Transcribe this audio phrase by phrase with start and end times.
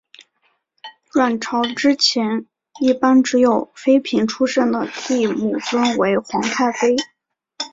[1.11, 2.47] 阮朝之前
[2.79, 6.95] 一般只有妃嫔出身的帝母尊为皇太妃。